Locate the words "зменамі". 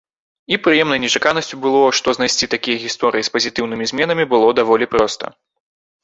3.91-4.25